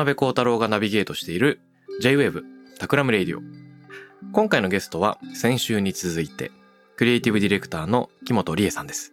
[0.00, 1.60] 渡邉康太郎がナビゲートしている
[2.00, 2.42] J-Wave
[2.78, 3.42] Takram Radio。
[4.32, 6.52] 今回のゲストは先週に続いて
[6.96, 9.12] クリエイティブディレクターの木本梨絵さんです。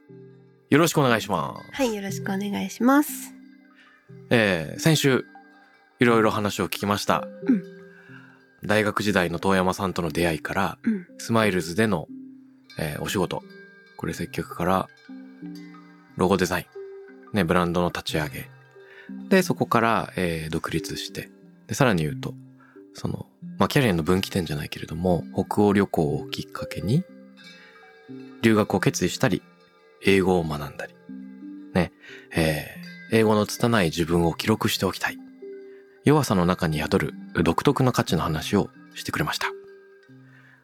[0.70, 1.72] よろしくお願いします。
[1.72, 3.34] はい、よろしくお願いします。
[4.30, 5.26] えー、先週
[6.00, 7.28] いろいろ話を聞きました。
[7.46, 7.64] うん
[8.66, 12.08] 大学時代の遠山さんとの出会いからうん、スマイルズでの、
[12.80, 13.44] えーお仕事、
[13.98, 14.90] これ接客から
[16.16, 16.68] ロゴデザイ
[17.34, 18.57] ン、ね、ブランドの立ち上げ。
[19.30, 21.30] で、そこから、えー独立して、
[21.68, 22.34] で、さらに言うと、
[22.94, 23.28] その、
[23.58, 27.04] まあ、キャリアの分岐点じゃないけれども、北欧旅行をきっかけに、
[28.42, 29.42] 留学を決意したり、
[30.06, 30.94] 英語を学んだり、
[31.74, 31.92] ね、
[32.36, 35.18] えー英語の拙い自分を記録しておきたい。
[36.04, 39.48] 弱さの中に宿る独特の価値の話をしてくれました。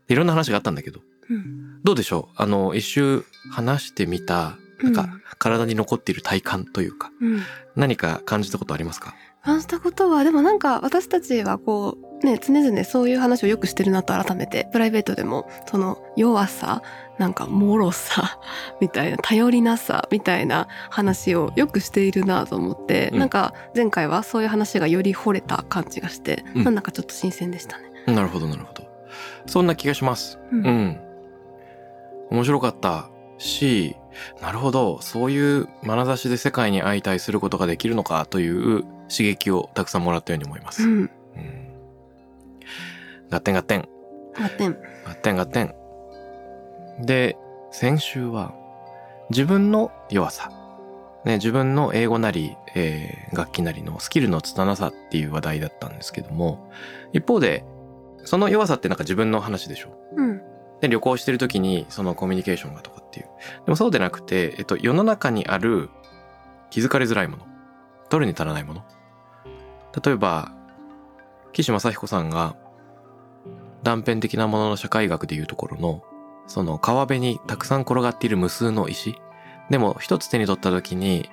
[0.09, 2.41] いろんな話があったんだけど、うん、どうでしょう？
[2.41, 7.41] あの、一周話してみた、なんか、体に残っている体感というか、うん、
[7.75, 9.13] 何か感じたことありますか？
[9.43, 16.81] 感じたことはでもなんか私たちはこうね常々そういう話をよくしてるなと改めてプライベートでもその弱さ
[17.19, 18.39] なんか脆さ
[18.79, 27.91] みたいな頼りなさみたいな話をよくしているなと思って、うんなんか前回はそういう話がより惚れた感じがして、うんなんだかちょっと新鮮でしたね。
[28.07, 28.88] なるほど、なるほど。
[29.45, 30.39] そんな気がします。
[30.53, 31.00] ううんん。
[32.31, 33.09] 面白かった
[33.44, 33.96] し、
[34.42, 40.84] なるほど、そういう眼差しで世界に相対することができるのかという刺激をたくさんもらったように思います。
[40.84, 41.09] うん、うん。
[43.31, 43.88] 合点合点。
[44.36, 45.76] 合点合点合点。
[47.02, 47.38] で、
[47.72, 48.54] 先週は
[49.30, 50.52] 自分の弱さ。
[51.25, 56.70] ね、自分の英語なり、えー楽器なりのスキルの拙さっていう話題だったんですけども、
[57.14, 57.66] 一方で、
[58.25, 59.90] その弱さってなんか自分の話でしょ？
[60.16, 60.42] うん
[60.81, 63.25] で、旅行してる時にそのコミュニケーションがとかっていう。
[63.66, 65.90] でもそうでなくて、えっと、世の中にある
[66.72, 67.46] 気づかれづらいもの。
[68.09, 68.84] 取るに足らないもの。
[70.03, 70.51] 例えば、
[71.51, 72.56] 岸正彦さんが
[73.84, 76.03] 断片的なものの社会学でいうところの、
[76.47, 79.16] その川辺にたくさん転がっている無数の石。
[79.69, 81.30] でも一つ手に取った時に、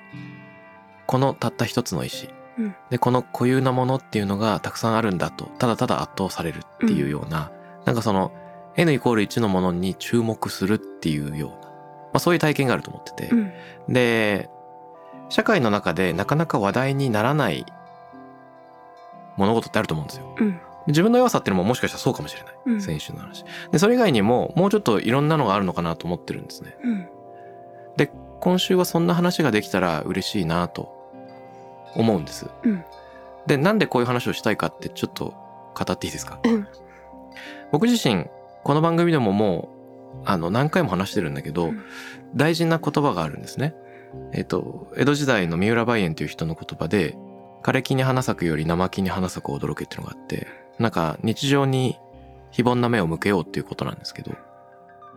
[1.07, 2.29] このたった一つの石。
[2.57, 7.51] うんで、この固有なものっていうのがたくさんあるんだと、ただただ圧倒されるっていうような、
[7.85, 8.31] なんかその、
[8.75, 11.70] n イコール1のものに注目するっていうような、
[12.13, 13.53] まあそういう体験があると思ってて、うん
[13.87, 14.49] で、
[15.29, 17.65] 社会の中でなかなか話題にならない
[19.37, 20.35] 物事ってあると思うんですよ。
[20.39, 22.53] うん自分の弱さっていうのももしかしたらそうかもしれない。
[22.65, 23.45] うん先週の話。
[23.71, 26.75] で、それ以外にももうちょっといろんなのがあるのかなと思ってるんですね。
[26.83, 27.07] うん
[27.97, 30.91] で、今週はそんな話ができたら嬉しいなと
[31.95, 32.47] 思うんです。
[32.63, 32.83] うん
[33.45, 35.35] で、なんでこういう話をしたいかってちょっと
[35.75, 36.39] 語っていいですか？
[36.43, 36.67] うん
[37.71, 38.25] 僕自身、
[38.63, 39.80] この番組でももう、
[40.25, 41.83] あの、何回も話してるんだけど、うん。
[42.35, 43.73] 大事な言葉があるんですね。
[44.33, 47.17] えっと、江戸時代の三浦梅園という人の言葉で、
[47.63, 50.47] 枯れ木に花咲くより生木に花咲く驚けっていうのがあって、
[50.79, 51.97] なんか日常に
[52.51, 54.31] 非凡な目を向けようっていうことなんですけど、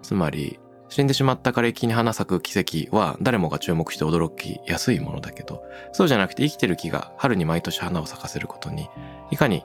[0.03, 0.59] つまり、
[0.91, 2.56] 死んでしまった枯れ木に花咲く奇
[2.87, 8.88] 跡は誰もが注目して驚きやすいものだけど、そうじゃなくて生きてる木が春に毎年花を咲かせることに、
[9.31, 9.64] いかに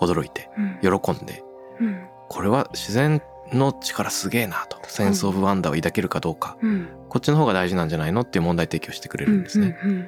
[0.00, 0.50] 驚いて、
[0.82, 1.00] うん。
[1.00, 1.44] 喜んで、
[1.80, 2.06] うん。
[2.28, 3.22] これは自然
[3.52, 9.78] の力すげえなと、センスオブワンダーを抱けるかどうか、うんこっちの方が大事なんじゃないのっていう問題提起をしてくれるんですね。
[9.82, 10.02] うんうん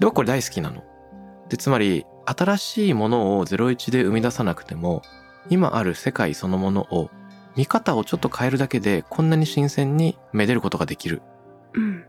[0.00, 0.82] で、僕これ大好きなの。
[1.48, 5.02] で、つまり、新しいものを01で生み出さなくても、
[5.50, 7.10] 今ある世界そのものを、
[7.54, 11.22] 見方をちょっと変えるだけで、こんなに新鮮にめでることができる。
[11.74, 12.04] うん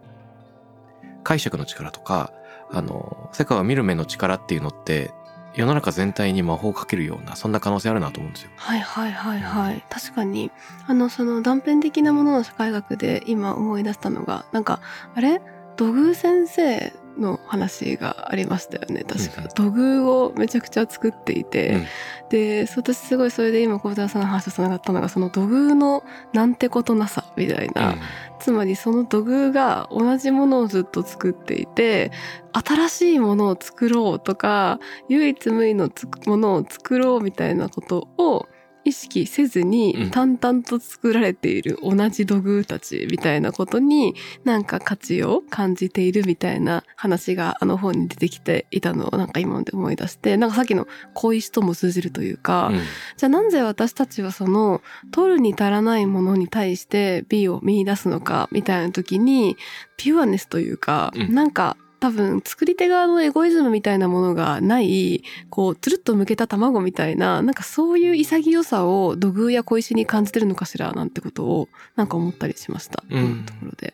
[1.24, 2.34] 解釈の力とか、
[2.72, 5.12] あの、世界を見る目の力っていうのって、
[5.54, 8.52] 世の中全体に魔法をかけるような、そんな可能性あるなと思うんですよ。
[8.56, 9.84] はいはいはいはい。
[9.90, 10.52] 確かに。
[10.88, 14.80] あのその断片的なものの社会学で今思い出したのがなんか
[15.16, 15.42] あれ？
[15.78, 19.04] 土偶先生の話がありましたよね。
[19.08, 19.34] 確か。
[19.38, 19.50] うんうん。
[19.50, 21.86] 土偶をめちゃくちゃ作っていて、うん。
[22.30, 26.04] で私すごいそれで今孝太郎さんの話とつながったのがその土偶の
[26.34, 27.96] なんてことなさみたいな、
[28.40, 32.12] つまりその土偶が同じものをずっと作っていて
[32.54, 34.80] 新しいものを作ろうとか
[35.10, 38.48] 唯一無二のつくものを作ろうみたいなことを
[38.84, 39.70] 意識せずうん。
[39.70, 52.80] に淡々と作られている同じ土偶たちみたいなことになんか価値を感じているみたいな話があの本に出てきていたのをなんか今まで思い出してなんかさっきの小石とも通じるというか、うん。
[53.18, 54.82] じゃあなんで私たちはその
[55.12, 59.58] 取るに足らないものに対して美を見出すのかみたいな時に
[59.98, 61.34] ピュアネスというか、うん。
[61.34, 73.94] なんか多分作り手側のエゴイズムみたいなものがないこうつるっと剥けた卵みたいななんかそういう潔さを土偶や小石に感じてるのかしらなんてことをなんか思ったりしました、うんところで。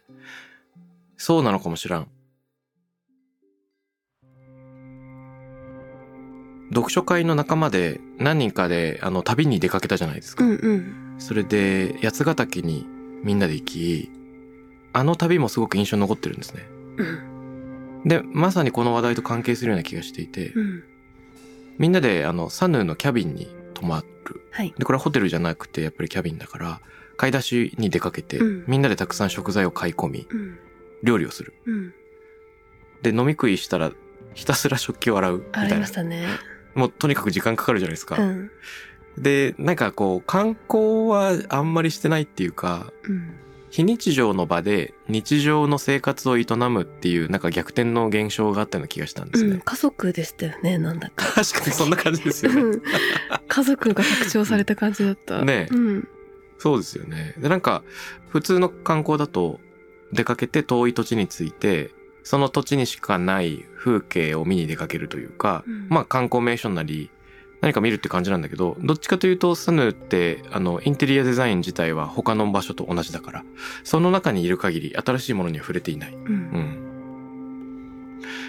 [1.17, 2.07] そうなのかもしらん。
[6.69, 10.45] 読書会の仲間で何人かであの旅に出かけたじゃないですか。
[10.45, 12.85] うんうんそれで八ヶ岳に
[13.23, 14.11] みんなで行き、
[14.93, 16.63] あの旅もすごく印象に残ってるんですね。
[16.97, 17.26] うん
[18.07, 20.83] で、まさにこの話題と関係するような気がしていて、うん
[21.77, 24.41] みんなであのサヌーのキャビンに泊まる。
[24.49, 26.81] はいで、これはホテルじゃなくてやっぱりキャビンだから、
[27.17, 30.57] 買い出しに出かけて、うんみんなでたくさん食材を買い込み、うん
[31.03, 31.53] 料理をする。
[31.67, 31.93] うん
[33.03, 33.91] で、飲み食いしたら、
[34.33, 35.79] ひたすら食器を洗うみたありいな。
[35.81, 36.25] ましたね。
[36.73, 38.17] もうとにかく時間かかるじゃないですか。
[38.19, 38.49] うん
[39.19, 43.35] で、なんかこう、観光はあんまりしてないっていうか、うん
[43.69, 49.51] 非日常の場で日常の生活を営むっていうなんか逆転の現象があったような気がしたんですね。
[49.51, 51.25] うん、家族でしたよねなんだか。
[51.33, 52.61] 確かにそんな感じですよね。
[52.61, 52.81] うん
[53.47, 55.43] 家族が拡張された感じだった。
[55.43, 56.07] ねえうん。
[56.59, 57.33] そうですよね。
[57.37, 57.83] で、なんか
[58.29, 59.59] 普通の観光だと
[60.11, 61.91] 出かけて遠い土地に着いて、
[62.23, 67.09] その土地にしかない風景を見に出かけるというか、うんまあ観光名所なり
[67.61, 73.43] 何か見るって感じなんだけど、どっちかというとサヌーってあのインテリアデザイン自体は他の場所と同じだから、
[73.83, 76.13] その中にいる限り新しいものには触れていない。
[76.13, 76.17] う。
[76.17, 76.87] うんん。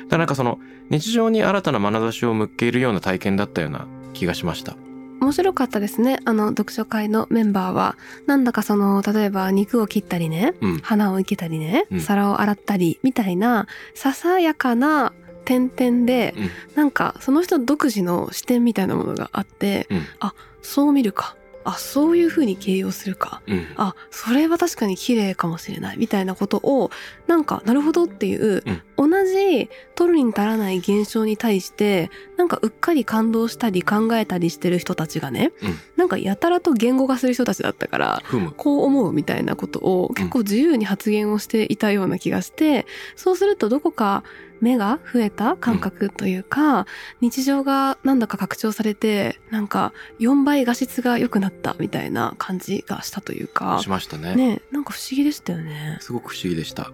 [0.09, 0.59] だなんかその
[0.91, 4.77] 日常に新たな眼差しを向けるような体験だったような気がしました。
[5.21, 6.21] 面白かったですね。
[6.25, 7.97] あの、読書会のメンバーは、
[8.27, 10.79] なんだかその、例えば肉を切ったりね、うん。
[10.79, 15.13] 花を生けたりね、うん皿を洗ったり、みたいな、ささやかな
[15.49, 21.35] 点々で、うんなんか、その人独自の視点みたいなものがあって、うんあ、そう見るか。
[21.65, 23.43] あ、そういう風に形容するか。
[23.47, 23.67] うん。
[23.77, 26.91] あ、それは確かに綺麗かもしれないみたいなことを、
[27.27, 28.63] なんか、なるほどっていう、
[28.97, 38.23] 同じ取るに足らない現象に対して、なんかうっかり感動したり考えたりしてる人たちがね、うんなんかやたらと言語化する人たちだったから。
[38.57, 42.87] こう思うみたいなことを結構自由に発言をしていたような気がして、
[43.17, 44.23] そうするとどこか
[44.61, 46.87] 目が増えた感覚というか、
[47.21, 54.35] 日常がなんだか拡張されて、なんか4倍画質が良くなったみたいな感じがしたというかし、ましたね。
[54.35, 55.99] ね、なんか不思議でしたよね。
[56.01, 56.91] すごく不思議でした。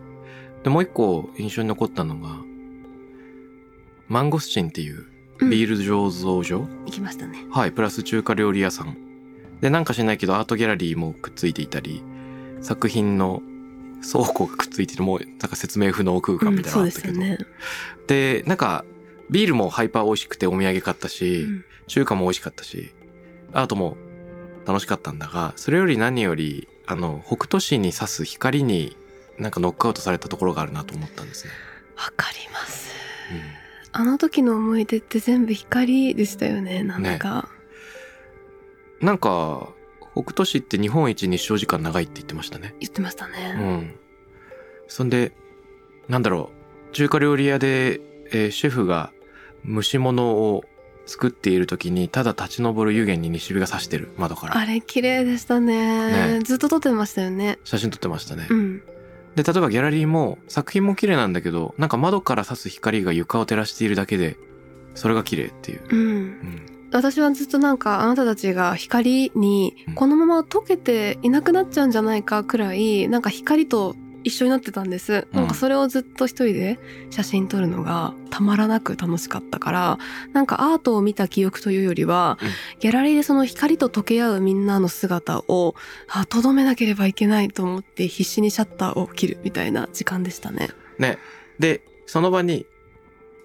[0.63, 2.39] で、もう一個印象に残ったのが、
[4.09, 5.07] マンゴスチンっていう
[5.41, 7.47] うんビール醸造所、行きましたね。
[7.51, 8.97] はい、プラス中華料理屋さん。
[9.61, 12.03] で、なんかしないけどアートギャラリーもくっついていたり、
[12.61, 13.43] 作品の
[14.11, 17.15] 倉庫がくっついてて、もうなんか説明不能空間みたいなのあったけど。
[17.15, 17.39] ですよね。
[18.07, 18.85] で、なんか、
[19.31, 22.95] ビールもハイパー美味しくてお土産買ったし、うん中華も美味しかったし、
[23.53, 23.97] アートも
[24.67, 28.97] 楽しかったんだが、それより何より、あの、北斗市に差す光に
[29.39, 31.53] なんかノックアウトされたところがあるなと思ったんですね。
[31.97, 32.95] わかります。
[33.93, 37.49] あの時の思い出って全部光でしたよね、なんだか。
[39.01, 39.74] うん、なんか、
[40.15, 42.75] 北斗市って日本一日照時間長いって言ってましたね。
[42.81, 43.53] 言ってましたうね。
[43.53, 43.95] ん。
[44.89, 45.33] そんで、
[46.09, 46.51] なんだろ
[46.91, 49.13] う、中華料理屋で、えーシェフが
[49.69, 50.65] 蒸し物を
[51.07, 54.57] 作っている時に、ただ立ち上る湯気に西日が差してる窓から。
[54.57, 57.59] あれ綺麗でしたねねずっと撮ってましたよね。
[57.65, 58.47] 写真撮ってましたね。
[58.49, 58.83] うん。
[59.35, 64.37] で、例えばギャラリーも作品も綺麗なんだけど、なんか窓から差す光が床を照らしているだけで、
[64.95, 65.83] それが綺麗っていう。
[65.91, 65.99] うん。
[65.99, 66.67] うん。
[66.95, 76.79] 私はずっとなんかあなたたちが光にうんこのまま溶けていなくなっちゃうんじゃないかくらいなんか光と一緒になってたんです、うんなんかそれをずっと一人で
[77.11, 79.99] 写真撮るのがたまらなく楽しかったから
[80.33, 82.49] なんかアートを見た記憶というよりは、うん
[82.81, 85.75] ギャラリーでその光と溶け合うみんなの姿を
[86.09, 90.69] あとどめなければいけないと思って必死にシャッターを切るみたいな時間でしたね。
[90.99, 91.19] ね。
[91.59, 92.67] で、その場に、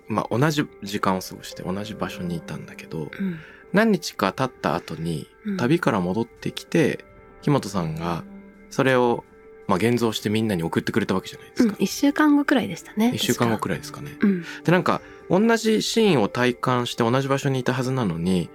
[0.10, 3.40] まあ、同じ時間を過ごして同じ場所にいたんだけど、うん
[3.72, 7.06] 何日か経った後にうん旅から戻ってきて、
[7.44, 8.24] 木本さんが
[8.72, 9.24] それを
[9.70, 11.76] まあ、現像してみんなに送ってくれたわけじゃないですか。
[11.78, 13.12] うん、一週間後くらいでしたね。
[13.14, 13.60] 一週間後。
[13.60, 14.18] くらいですかね。
[14.20, 14.44] うん。
[14.64, 15.00] で、なんか、
[15.30, 18.50] 同じシーンを体感して同じ場所にいたはずなのに、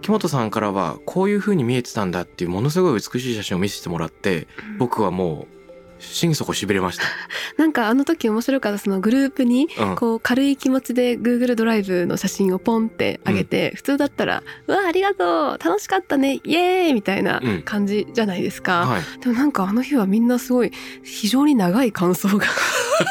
[0.00, 4.46] 木本さんからはこういう風に見えてたんだっていうものすごい美しい写真を見せてもらって、
[4.78, 5.59] 僕はもう、
[6.00, 7.04] 心底痺れました。
[7.56, 9.96] なんかあの時面白かったそのグループにうん。
[9.96, 18.86] こう軽い気持ちで Google ドライブの写真をポンって上げて、普通だったら「うわありがとう楽しかったねイエーイ!」みたいなうん感じじゃないですか。
[18.86, 19.02] はい。
[19.20, 22.46] でもなんかあの日はみんなすごい非常に長い感想が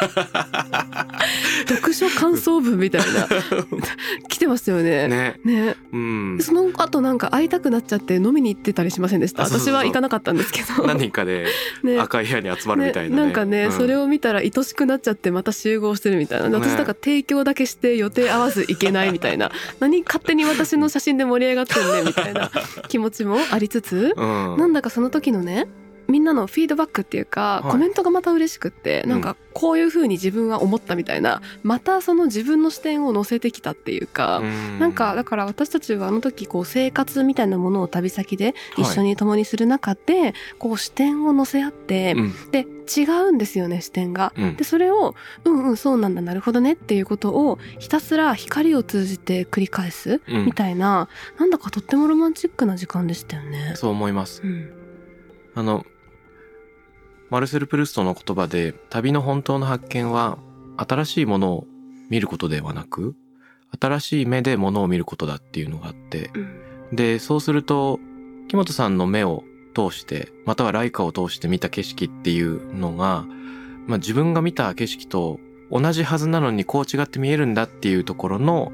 [1.67, 3.27] 読書感想文みたいな
[4.27, 5.08] 来てますよね。
[5.08, 5.39] ね。
[5.43, 6.43] ねうんで。
[6.43, 9.43] その後なんか会いたくなっちゃって飲みに行ってたりしませんでした？
[9.43, 10.86] 私は行かなかったんですけど。
[10.88, 11.48] 何人かで
[11.84, 13.24] ね赤い部屋に集まるみたいなね。
[13.24, 13.71] なんかね、うん。
[13.71, 16.55] それを見たら愛しくなっちゃってまた集合してるみたいな、ね。
[16.55, 19.51] 私なんか提供だけして予定合わずいけないみたいな。
[19.79, 22.51] 何勝手に私の写真で盛り上がってんねみたいな
[22.88, 24.57] 気持ちもありつつ、うん。
[24.57, 25.67] なんだかその時のね
[26.09, 42.51] みんなのフィードバックっていうか、はいコメントがまた嬉しくって、なんかこういう風に自分は思ったみたいなまたその自分の視点を乗せてきたっていうか、うんなんかだから私たちはあの時こう生活みたいなものを旅先で一緒に共にする中で、こう視点を乗せ合って、うん。
[42.51, 44.33] で違うんですよね視点が。
[44.35, 45.13] うんでそれを
[45.45, 53.73] うんうんそうなんだなるほどねっていうことをひたすら光を通じて繰り返すうんみたいな、なんだかとってもロマンチックな時間でしたよね。
[53.75, 54.41] そう思います。
[54.43, 54.71] うん
[55.55, 55.85] あの、
[57.29, 60.38] マルセル・プルストの言葉で、旅の本当の発見は、
[60.77, 61.67] 新しいものを
[62.09, 63.15] 見ることではなく、
[63.79, 68.00] 新しい目でものを見ることだっていうのがあって、うんで、そうすると、
[68.48, 69.43] 木本さんの目を
[69.75, 73.25] 通して、またはライカを通して見た景色っていうのが、
[73.88, 75.39] まあ自分が見た景色と
[75.71, 78.71] 同じはずなのにこう違って見えるんだっていうところの、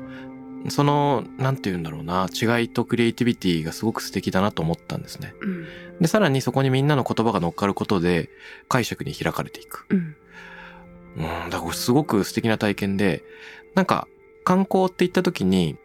[0.69, 5.33] その、なんて言うんだろうな、違いとクリエイティビティがすごく素敵だなと思ったんですね。
[5.41, 5.65] うん
[5.99, 8.29] で、さらにそこにみんなの言葉が乗っかることで
[8.67, 9.85] 解釈に開かれていく。
[9.89, 10.15] うん
[11.17, 13.23] うん、だからすごく素敵な体験で、
[13.73, 14.07] なんか
[14.43, 15.77] 観光って言った時に、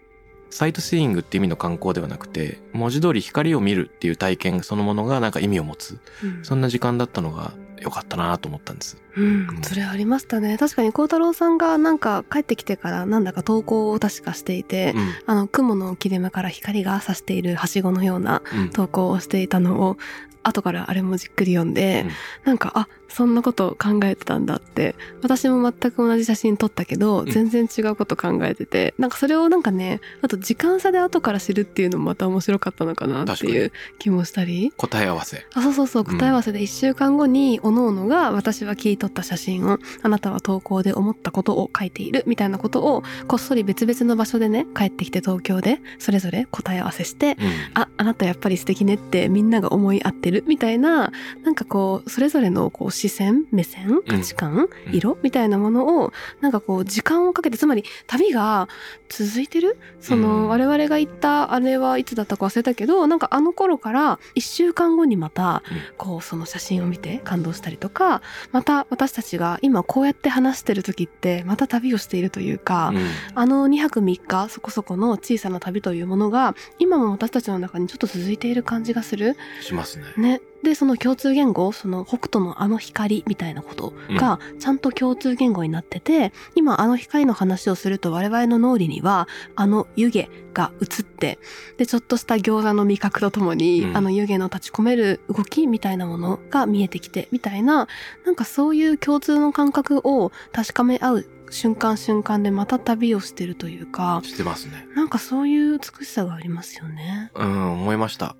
[0.50, 5.98] サイトシーイングって意味の観光ではなくて、文字通り光を見るっていう体験そのものがなんか意味を持つ。
[6.22, 9.00] うんそんな時間だったのが良かったなと思ったんです。
[9.16, 15.08] うん、それありましたね確かに孝太郎さんがなんか帰ってきてからなんだか投稿を確かしていて、うん。
[15.26, 18.70] あの雲の切れ目から光が差しているはしごのようなうん。
[18.70, 19.96] 投稿をしていたのを
[20.42, 22.10] 後からあれもじっくり読んで、うん。
[22.44, 27.30] なんかあそんなことを考えてたんだって私も全く同じ写真撮ったけど、ん。
[27.30, 34.72] 全然違うこと考えててなんかそれをなんかねあと時間差で後から知るっていうのもまた面白かったのかなっていう気もしたり。
[34.76, 35.46] 答え合わせ。
[35.54, 36.18] あそうそうそううん。
[36.18, 47.36] 答え合わせで1週間後に各々が私は切り取った写真をあなたは投稿で思ったことを書いているみたいなことをこっそり別々の場所でね帰ってきて東京でそれぞれ答え合わせしてうん。
[47.74, 58.68] あ、あなたやっぱり素敵ねってみんなが思い合ってるみたいな、なんかこう、それぞれのこう視線、目線、価値観、うん色みたいなものを、なんかこう、時間をかけて、つまり旅が
[59.08, 59.78] 続いてる？
[60.00, 65.62] その、うん我々が行ったあれはいつだったか忘れたけど、なんかあの頃から一週間後にまた、
[65.96, 68.22] こう、その写真を見て感動したりとか、
[68.52, 73.06] また私たちが今こうやって話してる時って、また旅をしているというか、うん。
[73.34, 79.36] あの2泊3日そこそこの小さな旅というものが今も私たちの中にちょっと続いている感じがする。
[79.60, 80.04] しますね。
[80.20, 80.40] ね。
[80.62, 91.38] で、その共通言語、その北斗のあの光みたいなことがちゃんと共通言語になってて、今あの光の話をすると我々の脳裏にはあの湯気が映って、
[91.78, 97.88] で、ちょっとした餃子の味覚とともに、うんあの湯気の立ち込める動きみたいなものが見えてきて、みたいな、
[98.26, 104.86] なんかそういう共通の感覚を確かめ合う瞬間瞬間でまた旅をしてるというか、してますね。
[104.94, 107.30] なんかそういう美しさがありますよね。
[107.34, 108.36] うん、思いました。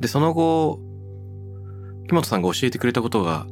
[0.00, 0.80] で、その後、
[2.08, 3.46] 木本さんが教えてくれたことが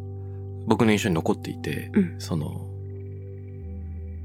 [0.66, 2.66] 僕の印象に残っていて、うんその、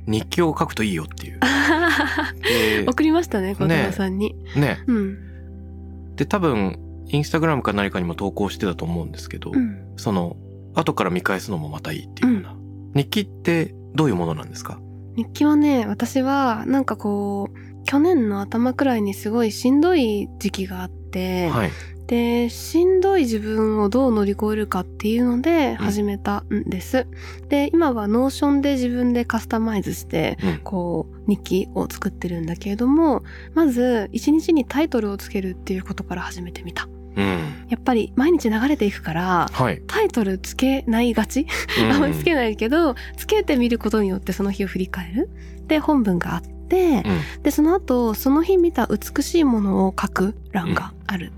[0.07, 1.39] 日記を書くといいよっていう。
[2.83, 4.35] で送りましたね、小太郎さんに。
[4.55, 4.79] ね。
[4.87, 6.15] うん。
[6.15, 9.93] で、多分、インスタグラムか何かにも投稿してたと思うんですけど、うん。
[9.97, 10.35] その、
[10.75, 12.55] 後から見返すのもまたいいっていうような。
[12.95, 14.79] 日記ってどういうものなんですか？
[15.15, 21.71] 日記はね、私は、なんかこう、去年の頭くらいにすごいしんどい時期があって、はい。
[22.07, 27.07] で、しんどい自分をどう乗り越えるかっていうので始めたんです。
[27.47, 30.57] で、今は Notion で自分でカスタマイズして、うん。
[30.63, 36.89] こう、日記を作ってるんだけれども、まず、一日にタイトルをつけるっていうことから始めてみた。
[37.15, 37.25] うん。
[37.69, 39.81] やっぱり毎日流れていくから、はい。
[39.87, 41.47] タイトルつけないがち？
[41.91, 45.29] あんまりつけないけど、つけてみることによってその日を振り返る。
[45.67, 47.03] で、本文があって、
[47.37, 47.43] うん。
[47.43, 51.31] で、その後、その日見た美しいものを書く欄がある。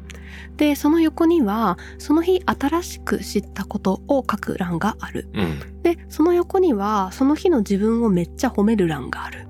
[0.57, 5.27] でその横にはその日新しく知ったことを書く欄がある。
[5.33, 5.81] うん。
[5.83, 9.47] でその横にはその日の自分をめっちゃ褒める欄がある。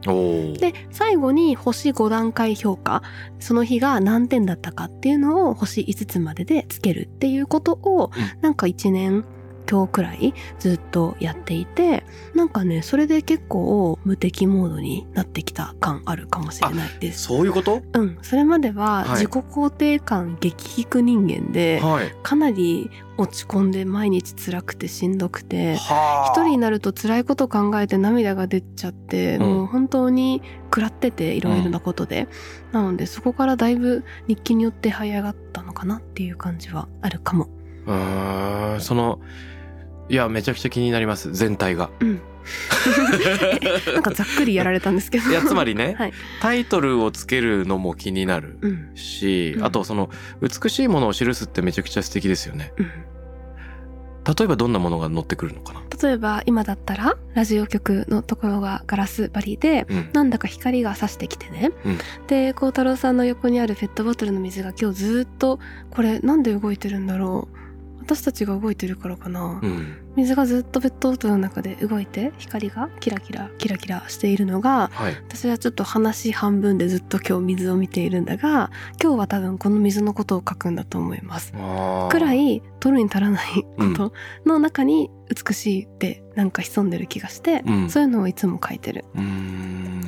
[0.59, 3.03] で最後に星5段階評価
[3.39, 9.25] その日が何点だったかっていうのを星5つまででつけるっていうことを、うなんか1年
[9.69, 17.23] 今日くらいずっとやっていてなんかねそれで結構無敵モードになってきた感あるかもしれないです。
[17.23, 17.81] そういうこと？
[17.93, 19.09] うん、それまでははい。
[19.25, 22.13] 自己肯定感激低人間で、はい。
[22.23, 29.41] かなり落ち込んで毎日辛くてしんどくては一人になると辛いこと考えて涙が出ちゃって、うん。
[29.41, 32.27] もう本当に食らってていろいろなことで、
[32.71, 37.47] なのでそこからだいぶ日記によって這い上がったのかなっていう感じはあるかも。
[38.79, 39.19] その、
[40.09, 41.31] いや、めちゃくちゃ気になります。
[41.31, 41.89] 全体が。
[41.99, 42.21] うん、
[43.93, 45.29] なんかざっくりやられたんですけど。
[45.29, 50.09] いや、つまりね、 はいタイトルをつけるのも気になるうんし、うんあとその、
[50.41, 52.73] 美しいものを記すってめちゃくちゃ素敵ですよね。
[52.77, 52.91] うん
[54.27, 55.81] 例えばどんなものが載ってくるのかな？
[56.01, 60.09] 例えば今だったらラジオ局のところがガラス張りでうん。
[60.13, 65.59] なんだか光が差してきてね、うんで孝太郎さんの横にあるペットボトルの水が今日ずーっと
[65.91, 67.54] これなんで動いてるんだろう？
[68.05, 69.97] 私たちが動いてるからかな、うん。
[70.15, 75.15] 水がずっとペットボトルの中で動いて光がキラキラキラキラしているのがはい。
[75.27, 78.69] 私はちょっと話半分でずっと今日水を見ているんだが
[79.01, 81.51] 今日は多分この水のことを書くんだと思います。
[81.51, 84.13] くらい取るに足らないこと
[84.45, 85.09] の中に
[85.47, 87.89] 美しいってなんか潜んでる気がして、うん。
[87.89, 89.03] そういうのをいつも書いてる。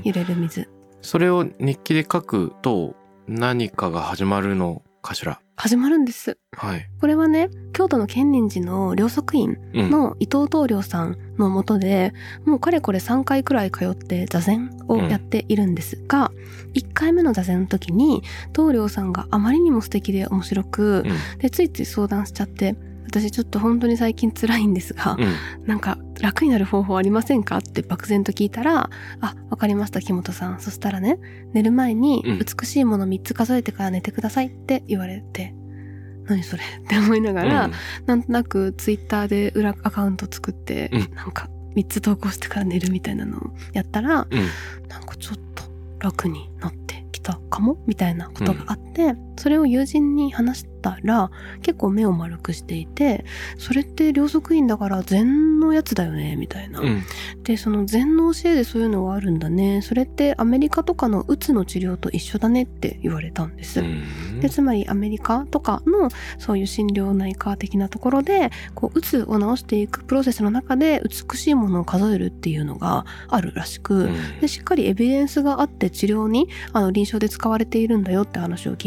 [0.03, 0.69] 揺れる水。
[1.01, 2.95] それを日記で書くと
[3.27, 5.41] 何かが始まるのかしら？
[5.59, 6.87] 始まるんですはい。
[7.01, 9.89] これはね京都の建仁寺の両足院うん。
[9.89, 12.13] の伊藤東良さんのもとで
[12.45, 16.31] もうかれこれ3回くらい通って座禅をやっているんですが、
[16.75, 18.21] 1回目の座禅の時に
[18.55, 22.75] 東良さんがあまりにも素敵で面白く、うんでついつい相談しちゃって
[23.07, 25.65] 私ちょっと本当に最近辛いんですが、うん。
[25.65, 27.57] なんか楽になる方法ありませんか？
[27.57, 28.89] って漠然と聞いたら
[29.21, 30.59] 「あわかりました木本さん。
[30.59, 31.17] そしたらね
[31.53, 32.39] 寝る前にうん。
[32.39, 35.53] 美しいもの3つ数えてから寝てください」って言われて
[36.27, 36.63] 「何それ?
[36.83, 37.71] 」って思いながら、うん。
[38.05, 41.15] なんとなくツイッターで裏アカウント作って、うん。
[41.15, 43.41] なんか3つ投稿してから寝るみたいなのを
[43.73, 44.87] やったら、うん。
[44.89, 45.63] なんかちょっと
[45.99, 47.77] 楽になってきたかも？
[47.87, 51.29] みたいなことがあって、それを友人に話したら
[51.61, 53.25] 結構目を丸くしていて
[53.57, 56.79] それって両足院だから禅のやつだよねみたいな。
[56.79, 57.03] うん。
[57.43, 63.81] でその禅の教えでそういうのがあるんだねそれってアメリカとかのうつの治療と一緒だねって言われたんです。
[63.81, 64.03] うん
[64.41, 78.86] でつまりアメリカとかのそういう心療内科的なところでこううつを治していくプロセスの中で美しいものを数えるっていうのがあるらしく、うんでしっかりエビデンスがあって治療にあの臨床で使われているんだよって話を聞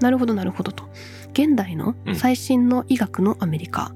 [0.00, 0.84] なるほどなるほどと。
[1.32, 2.16] 現代のうん。
[2.16, 3.94] 最新の医学のアメリカ、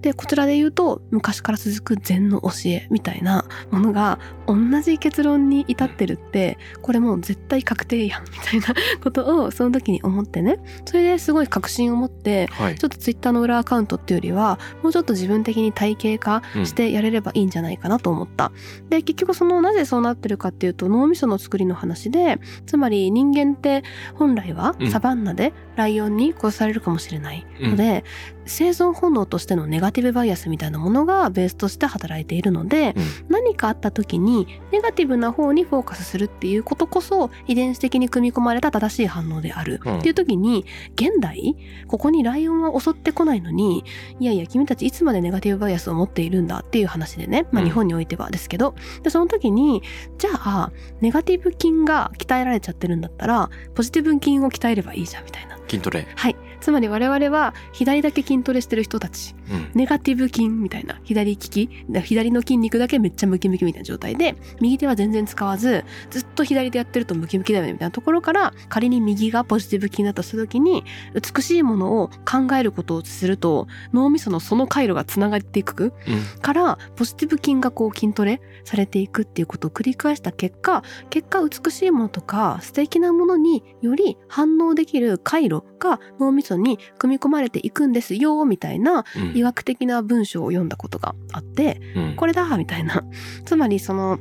[0.00, 10.58] でこちらで言うと昔から続く禅の教えみたいなものが同じ結論に至ってるってこれもう絶対確定やんみたいなことをその時に思ってね。
[10.84, 12.78] それですごい確信を持ってはい。
[12.78, 18.52] ちょっとツイッターの裏アカウントっていうよりはもうちょっと自分的に体系化してやれればいいんじゃないかなと思った。
[18.88, 23.82] で結局そのなぜそうなってるかっていうと脳みその作りの話でつまり人間って
[24.14, 24.90] 本来はうん。
[24.90, 28.04] サバンナでライオンに殺されるかもしれないので、
[28.46, 33.06] 生存本能としてのネガティブバイアスみたいなものがベースとして働いているので、うん。
[33.28, 39.98] 何かあった時にネガティブな方にフォーカスするっていうことこそ遺伝子的に組み込まれた正しい反応である、うん。
[39.98, 41.56] っていう時に現代
[41.88, 43.84] ここにライオンは襲ってこないのに
[44.20, 47.68] いやいや君たちいつまでネガティブバイアスを持っているんだっていう話でね、まあ、うん。
[47.68, 49.82] 日本においてはですけど、でその時に
[50.18, 55.58] じゃあネガティブ筋が鍛えられちゃってるんだったらポジティブ筋を鍛えればいいじゃんみたいな。
[55.68, 56.06] 筋トレ。
[56.14, 59.70] はいつまり我々は左だけ筋トレしてる人たちうん。
[59.74, 61.70] ネガティブ筋みたいな左利き
[62.02, 70.82] 左の筋肉だけめっちゃムキムキみたいな状態で右手は全然使わずずっと左でやってるとムキムキだよねみたいなところから仮に右がポジティブ筋だとした時に
[71.14, 76.40] 美しいものを考えることをすると脳みそのその回路がつながっていくうん。
[76.40, 92.16] からポジティブ筋がこう筋トレされていくっていうことを繰り返した結果結果美しいものとか素敵なものにより反応できる回路が脳みそに組み込まれていくんですよみたいなうん医学的な文章を読んだことがあってうん。
[92.16, 93.04] これだみたいな
[93.44, 94.18] つまりその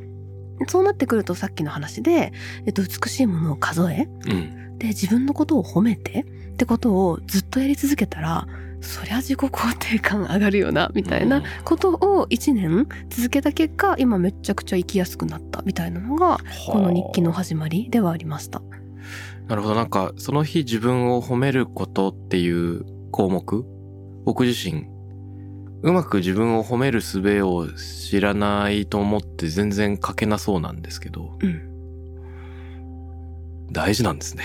[0.67, 2.31] そうなってくるとさっきの話で、
[2.65, 4.77] えっと、美しいものを数えうん。
[4.77, 8.47] で自分のことを褒めてってことをずっとやり続けたら
[8.81, 18.61] そりゃ自己肯定感上がるよなみたいなことを1年続けた結果今めちゃくちゃ生きやすくなったみたいなのがこの日記の始まりではありました。
[19.47, 19.75] なるほど。
[19.75, 23.63] なんか、その日自分を褒めることっていう項目、
[24.25, 24.87] 僕自身、
[25.83, 31.74] うまく自分を褒める術を知らないと思って全然書けなそうなんですけど、うん。
[33.75, 34.43] 大事なんですね。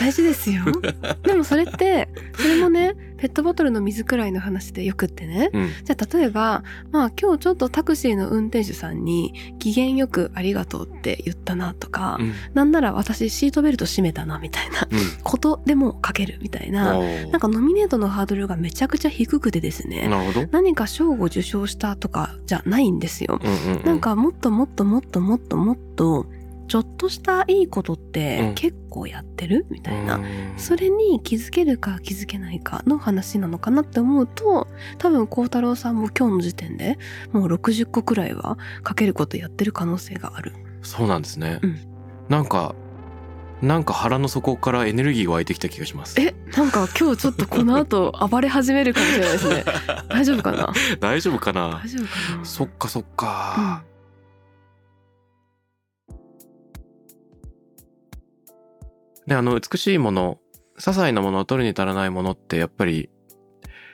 [0.00, 0.64] 大事ですよ
[1.22, 5.68] でもそれってそれもねペットボトルの水くらいの話でよくってねうん。
[5.84, 12.32] じゃあ例えばまあ今日ちょっとタクシーの運転手さんに機嫌よくありがとうって言ったなとか、うん。
[12.54, 14.98] なんなら私シートベルト締めたなみたいなうん。
[15.22, 20.48] ことでも書けるみたいなおーなんかノミネートのハードルがめちゃくちゃ低くてですねなるほど。
[20.50, 23.38] 何か賞を受賞したとかじゃないんですよ。
[23.40, 23.86] うんうんうん。
[23.86, 26.26] なんかもっともっともっともっともっと
[26.72, 29.66] ちょっとしたいいことっうんて結構やってる？
[29.68, 30.24] みたいな、うん
[30.56, 36.98] それに気づけるか気づけないかの話なのかなって思うと多分孝太郎さんも今日の時点で
[37.30, 40.54] もう60個くらいはかけることやってる可能性がある。
[40.80, 41.58] そうなんですね。
[41.62, 41.76] うん
[42.30, 42.74] なんか、
[43.60, 46.18] なんか腹の底からエネルギーが湧いてきた気がします。
[46.18, 46.34] え？
[46.56, 49.64] なんか今日ちょっとこの後 暴れ始めるかもしれないですね。
[50.08, 50.72] 大丈夫かな？
[51.00, 51.80] 大丈夫かな？
[51.84, 52.44] 大丈夫かな？
[52.44, 53.82] そっかそっか。
[59.26, 60.38] で、あの、美しいもの、
[60.76, 63.10] 些細なものを取るに足らないものって、やっぱり、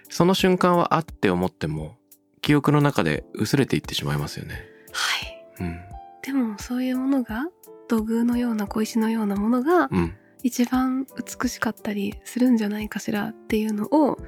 [0.08, 1.96] その瞬間はあって思っても、
[2.40, 4.64] 記憶の中で薄れていってしまいますよね。
[4.92, 5.64] はい。
[5.64, 5.80] うん。
[6.22, 7.46] でもそういうものが
[7.88, 10.14] 土偶のような小石のようなものがうん。
[10.44, 11.04] 一番
[11.40, 14.18] 美しかったりするんじゃないかしらっていうのを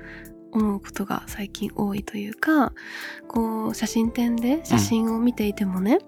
[0.50, 2.72] 思うことが最近多いというか
[3.28, 5.98] こう写真展で写真を見ていてもね、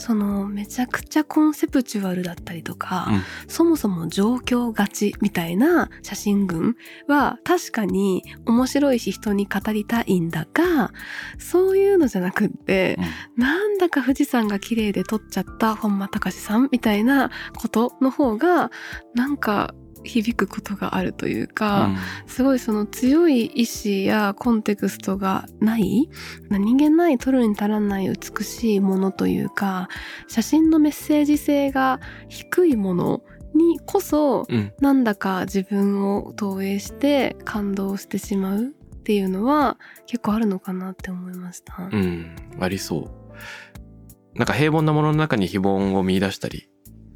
[0.00, 3.22] そのめちゃくちゃコンセプチュアルだったりとか、うん。
[3.48, 10.92] そもそも状況勝ちみたいな写真群は確かに面白いし人に語りたいんだが
[11.38, 12.98] そういうのじゃなくって、
[13.36, 18.70] なんだか富士山が綺麗で撮っちゃった本間隆さんみたいなことの方が
[19.14, 21.90] なんか響くことがあるというか、
[22.26, 26.08] すごいその強い意志やコンテクストがない
[26.48, 29.88] 何気ない撮るに足らない美しいものというか
[30.28, 33.22] 写真のメッセージ性が低いもの
[33.54, 34.56] にこそうん。
[34.56, 34.72] うん。
[34.80, 41.88] なんだか自分を投影して感動してしまうっていうのは結構あるのかなって思いました。
[41.90, 42.36] うん。
[42.60, 44.38] ありそう。
[44.38, 46.68] なんか平凡なものの中に非凡を見出したり、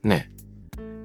[0.03, 0.31] ね。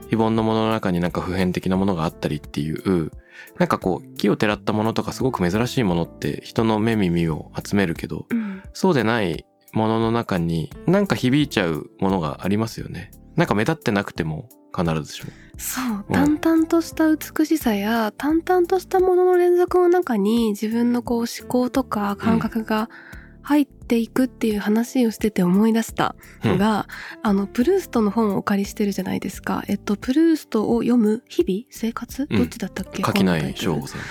[0.09, 3.11] 非凡なものの中になんか普遍的なものがあったりっていう、
[3.57, 13.11] なんかこう、木をてらったものとかすごく珍しいものって人の目耳を集めるけど、うんそうでないものの中になんか響いちゃうものがありますよね。
[13.35, 15.31] なんか目立ってなくても必ずしも。
[15.57, 22.89] そううん淡々とした美しさや淡々としたものの連続の中に自分のこう思考とか感覚が
[23.41, 26.87] 入っていくっていう話をしてて思い出したのが、
[27.23, 29.63] あのプルーストの本をお借りしてるじゃないですか。
[29.67, 32.27] えっとプルーストを読む日々生活？
[32.29, 32.37] うん。
[32.37, 34.01] どっちだったっけ、垣内本のタイトル翔吾さん。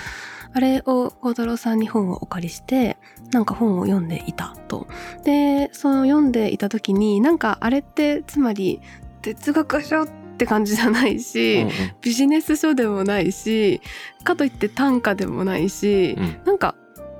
[0.51, 2.97] あれを孝太郎さんに本をお借りして
[3.31, 4.87] なんか本を読んでいたと。
[5.23, 8.81] でその読んでいた時になんかあれってつまり
[9.21, 10.07] 哲学書っ
[10.39, 11.73] て感じじゃないし、うんうん。
[12.01, 13.79] ビジネス書でもないし
[14.23, 16.41] かといって短歌でもないし、うん。
[16.45, 16.73] なんか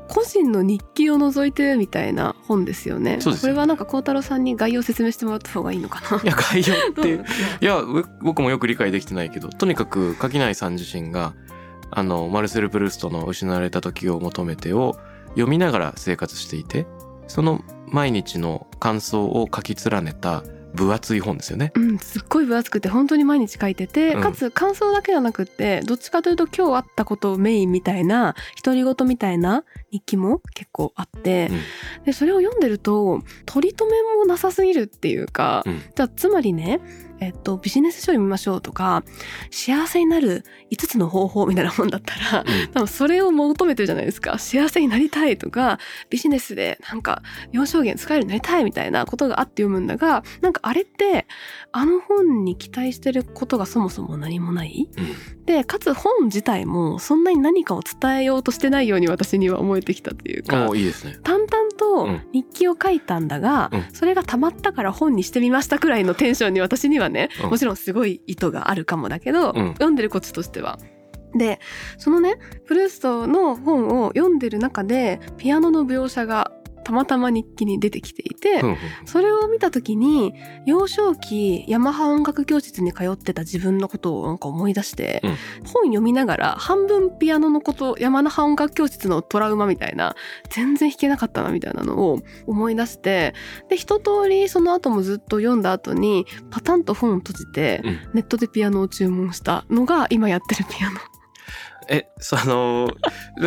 [0.10, 3.22] 個人の日記を覗いてるみたいな本ですよね。
[3.22, 6.22] そうですよこれはなんか孝太郎さんに概要を説明してもらった方がいいのかな。
[6.22, 7.22] いや、概要って
[7.62, 11.36] いや、う僕もよく理解できてないけど、とにかく垣内さん自身が、
[11.92, 14.98] あの、マルセル・プルーストの失われた時を求めてを
[15.30, 16.88] 読みながら生活していて、
[17.28, 21.72] その毎日の感想を書き連ねた分厚い本ですよね。
[21.76, 24.22] うん、すっごい分厚くて本当に毎日書いてて、うん。
[24.22, 31.50] かつ感想だけじゃなくってどっちかというと今日あったことをメインみたいな独り言みたいな日記も結構あって、
[32.06, 35.80] でそれを読んでると取り留めもなさすぎるっていうか、うん。
[35.96, 36.80] じゃあつまりね
[37.22, 39.04] えっと、ビジネス書読みましょうとか
[39.52, 42.72] 幸せになる5つの方法みたいな本だったらうん。
[42.72, 44.38] 多分それを求めてるじゃないですか。
[44.38, 45.80] 幸せになりたいとか
[46.10, 47.22] ビジネスでなんか
[47.54, 51.28] 4証言使えるようになりたいみたいなことがあって読むんだがなんかあれって
[51.72, 54.90] あの本に期待してることがそもそも何もない。
[54.98, 55.46] うん。
[55.46, 61.18] でかつ本自体もそんなに何かを伝えようとしてないように私には思えてきたというかおいいですね。
[61.24, 62.22] 淡々とうん。
[62.34, 63.86] 日記を書いたんだが、うん。
[63.94, 67.50] それがたまったから本にしてみましたくらいのテンションに私にはね、うん。
[67.50, 69.68] もちろんすごい意図があるかもだけど、うん。
[69.74, 70.78] 読んでるこっちとしては。
[71.36, 71.60] で
[71.98, 76.52] そのねプルーストの本を読んでる中でピアノの描写が
[76.90, 78.64] たまたま日記に出てきていて、
[79.06, 80.34] それを見た時に
[80.66, 85.30] 幼少期ヤマハ音楽教室に通ってた自分のことをなんか思い出して、うん。
[85.68, 90.16] 本読みながら半分ピアノのことヤマハ音楽教室のトラウマみたいな
[90.50, 93.36] 全然弾けなかったなみたいなのを思い出して
[93.70, 98.00] で一通りその後もずっと読んだ後にパタンと本を閉じて、うん。
[98.16, 101.00] ネットでピアノを注文したのが今やってるピアノ。
[101.90, 102.88] え、その、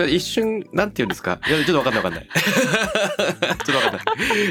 [0.08, 1.40] 一瞬、なんて言うんですか？
[1.46, 2.28] いや、ちょっとわかんないわかんない。
[2.34, 4.02] ちょっとわかんない。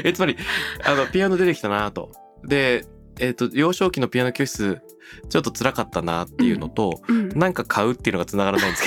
[0.04, 0.36] え、つまり、
[0.84, 2.10] あの、ピアノ出てきたなと。
[2.44, 2.86] で、
[3.20, 4.80] えっ、と、幼少期のピアノ教室、
[5.28, 8.84] ちょっと辛かったなっていうのと、うんなんか買うっていうのが繋がらないんです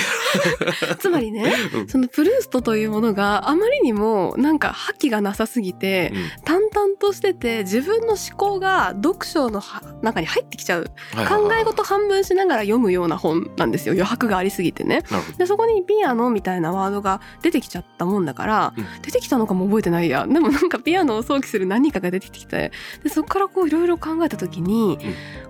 [0.88, 1.80] けつまりねど。
[1.80, 6.12] うんそのプルーストというものがあまりにもなんか覇気がなさすぎて、
[6.44, 10.90] 淡々としてて自分の思考が読書のは中に入ってきちゃう。
[11.28, 15.02] 考え事半分しながら読むような本なんですよ余白がありすぎてね。
[15.38, 18.86] でそこにピアノみたいなワードが出てきちゃったもんだから、うん。
[19.02, 20.26] 出てきたのかも覚えてないや。
[20.26, 24.98] でもなんかピアノを想起する何かが出てきてでそこからこういろいろ考えた時に、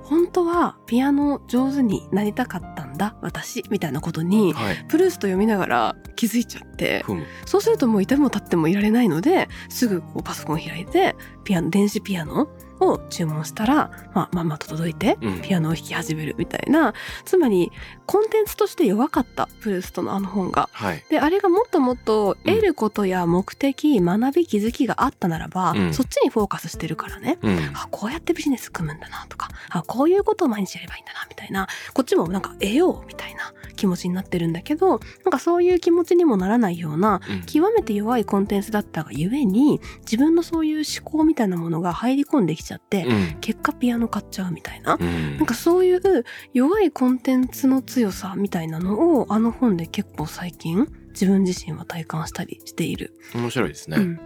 [0.06, 4.84] 本当はピアノ上手になりたかったんだ私みたいなことにはい。
[4.88, 7.04] プルースト読みながら気づいちゃって。
[7.44, 12.48] そうするともういても立ってもいられないのですぐこうパソコン開いてピアノ電子ピアノ
[12.80, 17.72] を注文したら、まあ、まんまと届いてうんピアノを弾き始めるみたいな、つまり
[18.06, 20.68] コンテンツとして弱かったプルーストのあの本が。
[20.72, 21.04] はい。
[21.10, 27.38] であれがもっともっとうん得ることや目的、学び気づきがあったならば、うんそっちにフォーカスしてるからね。
[27.42, 27.56] うん。
[27.74, 34.98] あこうやってビジネス組むんだなとかあこういうことを毎日やればいいんだなみたいなこっちもなんか得ようみたいな気持ちになってるんだけどなん
[35.30, 43.36] かそういう気持ちにもならないようなうん極めて弱いコンテンツだったがゆえに自分のそういう思考みたいなものが入り込んできちゃって、うん。
[43.40, 44.96] 結果ピアノ買っちゃうみたいな。
[45.00, 53.14] うんなんかそういう弱いコンテンツの強さみたいなのをあの本で結構最近自分自身は体感したりしている。
[53.34, 53.96] 面白いですね。
[53.96, 54.20] うん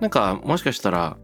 [0.00, 1.18] なんか、もしかしたら、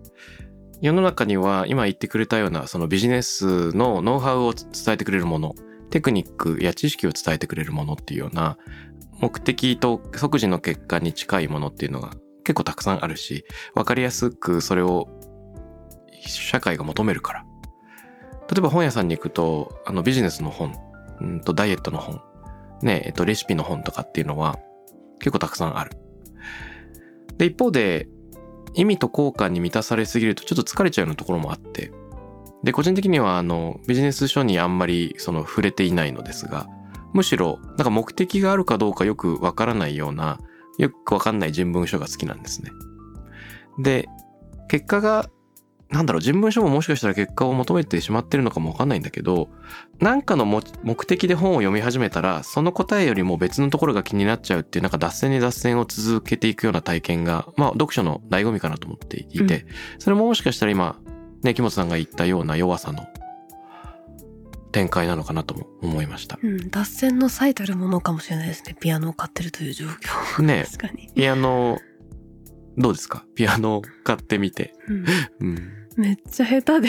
[0.83, 5.55] 世の中には今言ってくれたようなそのビジネスのノウハウを伝えてくれるもの、
[5.89, 8.59] テクニックや知識を伝えてくれるものっていうような
[9.19, 12.11] 目的と即時の結果に近いものっていうのが
[12.45, 15.09] 結構たくさんあるし、わかりやすくそれを
[16.27, 17.47] 社会が求めるから。
[18.51, 20.75] 例えば本屋さんに行くと、あのビジネスの本、
[21.21, 22.21] うんとダイエットの本、
[22.83, 24.59] ね、えっとレシピの本とかっていうのは
[25.19, 25.93] 結構たくさんある。
[27.39, 28.09] で、一方で、
[28.75, 31.93] 意味と効果に満たされすぎるとちょっと疲れちゃうようなところもあって。
[32.63, 36.67] で、個人的にはあの、ビジネス書にあんまりその触れていないのですが、
[37.13, 40.39] むしろ、なんか目的があるかどうかよくわからないような、
[40.79, 42.71] よくわかんない人文書が好きなんですね。
[43.79, 44.09] で、
[44.69, 45.31] 結果が、
[45.97, 49.49] なんだろう、人文書ももしかしたら結果を求めてしまってるのかもわかんないんだけど、
[49.99, 59.49] なんかのも目的で本を読み始めたら、その答えよりも別のところが気になっちゃうっていう、なんか脱線に脱線を続けていくような体験が、まあ、読書の醍醐味かなと思っていて、うん
[59.99, 60.99] それももしかしたら今、
[61.43, 63.07] ね、木本さんが言ったような弱さの
[64.73, 66.39] 展開なのかなとも思いました。
[66.43, 68.77] うん、脱線の最たるものかもしれないですね。
[68.79, 70.43] ピアノを買ってるという状況。
[70.43, 70.67] ね。
[71.15, 71.79] ピアノ、
[72.77, 73.25] どうですか？
[73.35, 74.75] ピアノを買ってみて。
[74.89, 75.07] うん
[75.41, 75.73] うん。
[75.97, 76.89] めっちゃ下手で。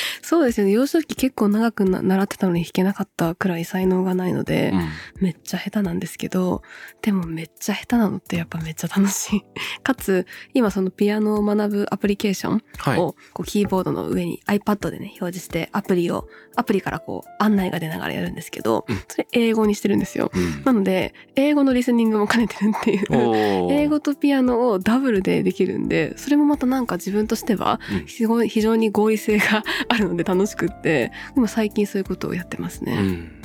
[0.22, 0.72] そうですよね。
[0.72, 4.88] 幼少期結構長くな習ってたのに弾けなかったくらい才能がないので、うん
[5.20, 6.62] めっちゃ下手なんですけど、
[7.00, 9.44] でもめっちゃ下手なのってやっぱめっちゃ楽しい。
[9.82, 12.98] かつ、今そのピアノを学ぶアプリケーションはい。
[12.98, 20.30] をこうキーボードの上に iPad でね、表示してアプリを、アプリからこう案内が出ながらやるんですけどうん、それ英語にしてるんですよ。
[20.34, 23.06] うんなので、英語のリスニングも兼ねてるっていう。
[23.72, 32.92] 英語とピアノをダブルでできるんで、それもまたなんか自分としてはうん非常に非常に合理性が あるので楽しくって、今最近そういうことをやってますね。
[32.92, 33.42] うん。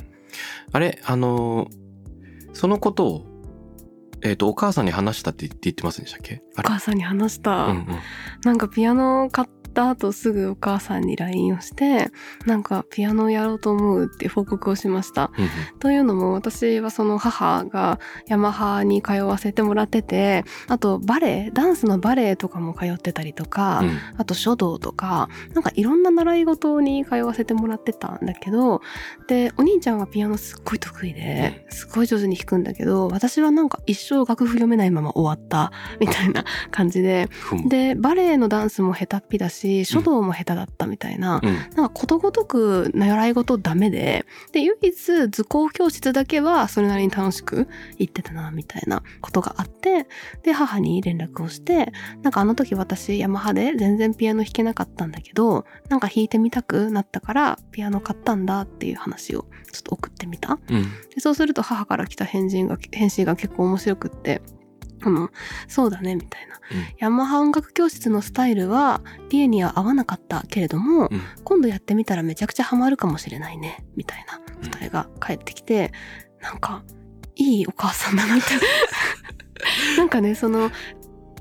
[0.72, 1.88] あれ、あのー
[2.54, 3.26] そのことを、
[4.22, 6.42] えっ、と、お母さんに話したって言って言ってませんでしたっけ？
[6.58, 7.66] お母さんに話した。
[7.66, 7.86] うんうん。
[8.44, 12.10] なんかピアノを買った後すぐお母さんに LINE をして、
[12.46, 15.30] なんかピアノをやろうと思うって報告をしました。
[15.78, 23.98] というのも私はその母がヤマハに通わせてもらってて、あとバレエ、ダンスのバレエとかも通ってたりとか、うん。
[24.16, 28.80] あと書道とか、なんかいろんな習い事に通わせてもらってたんだけど、
[29.28, 37.28] で、お兄ちゃんはピアノすっごい得意で、すごい上手に弾くんだけど、私はなんか一生楽譜読めないまま終わった、みたいな感じで、
[37.68, 41.54] で、バレエのダンスも下手っぴだし、書道も下手だったみたいな、うん。
[41.54, 50.06] なんかことごとく習い事ダメで、で、唯一図工教室だけはそれなりに楽しく行ってたな、みたいなことがあって、
[50.42, 60.58] で、母に連絡をして、なんかあの時私ヤマハで全然ピアノ弾けなかったんだけど、なんか弾いてみたくなったからピアノ買ったんだっていう話をちょっと送ってみた。
[60.68, 60.82] うん。
[61.14, 64.42] でそうすると母から来た返信が、返信が結構面白くって、
[65.02, 65.30] あの、
[65.68, 66.54] そうだね、みたいな。
[66.54, 66.58] うん
[66.98, 75.92] ヤマハ音楽教室のスタイルは、リエには合わなかったけれども、うん今度やってみたらめちゃくちゃハマるかもしれないね、みたいな答えが返ってきて、
[76.40, 76.82] なんか、
[77.36, 78.44] いいお母さんだなって。
[79.96, 80.70] なんかね、その、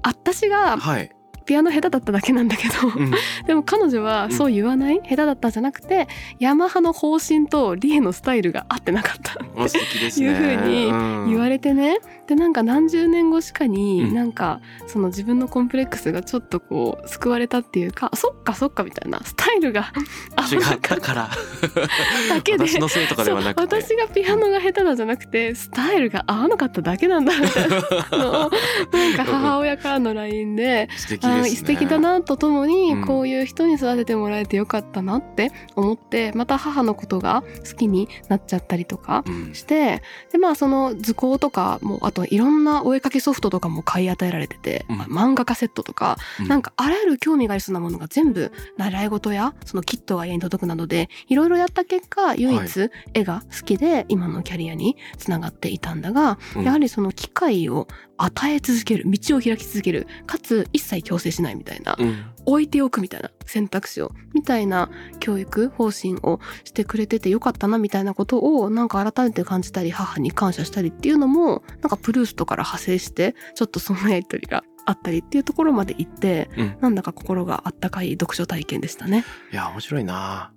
[0.04, 1.12] 私がはい。
[1.48, 3.12] ピアノ下手だっただけなんだけど、うん。
[3.46, 6.08] でも彼女はそう言わない、下手だったんじゃなくて、
[6.40, 9.36] ヤマハの方針とリエのスタイルが合ってなかった。
[9.56, 10.28] お素敵ですね。
[10.28, 14.14] いうふうに言われれてね、でなんか何十年後しかに、うん。
[14.14, 19.92] なんかその自分のコンプレックスがちょっとこう救われたっていうかそっかそっかみたいなスタイルが
[20.36, 21.30] 合 違わなかったから。
[22.30, 22.68] だけで。
[22.68, 27.78] 私のせいとかではなく私がピアノが下手なんじゃなくてスタイルが合わなかっただけなんだみたいな
[28.18, 28.52] のを
[28.92, 31.50] なんか母親からの LINE で素敵ね。
[31.50, 33.06] 素敵だなとともに、うん。
[33.06, 39.54] こういう人に育ててもらえてよかったなって思ってまた母のことが好きになっちゃったりとかうん。
[39.54, 44.98] してでまあその図工とかもあといろんなお絵かきソフトとかも買い与えられてて、うん。
[44.98, 46.48] まあ漫画カセットとか、うん。
[46.48, 56.64] なんかあらゆる興味がありそうなものが全部習い事やそのキットが家に届くなどでいろいろやった結果唯一絵が好きで今のキャリアにつながっていたんだが、うん。
[56.64, 62.26] やはりその機会を与え続ける道を開き続けるかつ一切強制しないみたいな、うん。
[62.46, 76.78] 置いておくみたいな選択肢をみたいな教育方針をしてくれててよかったなみたいなことをなんか改めて感じたり母に感謝したりっていうのもなんかプルーストから派生してちょっとそのやりとりがあったりっていうところまで行ってうん。
[76.80, 79.26] なんだか心があったかい読書体験でしたね。
[79.52, 80.54] いや、面白いな。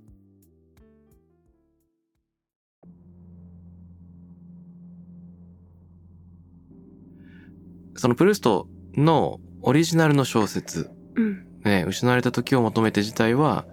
[8.01, 11.47] そのプルーストのオリジナルの小説、うん。
[11.67, 13.67] ね、失われた時を求めて自体は、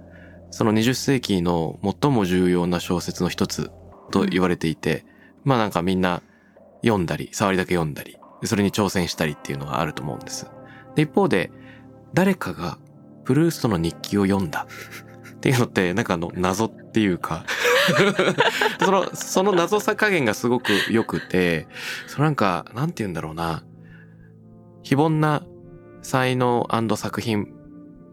[0.51, 3.71] その20世紀の最も重要な小説の一つ
[4.11, 5.05] と言われていて、
[5.45, 6.21] まあなんかみんな
[6.81, 10.45] 読んだり、触りだけ読んだり、それに挑戦したりっていうのがあると思うんです。
[10.95, 11.49] で、一方で、
[12.13, 12.79] 誰かが
[13.23, 14.67] プルーストの日記を読んだ。
[15.37, 17.45] っていうのって、なんかあの謎っていうか、
[18.83, 21.69] その、その謎さ加減がすごく良くて、
[22.07, 23.63] そのなんか、なんて言うんだろうな、
[24.87, 25.43] 非凡な
[26.01, 27.47] 才能作品、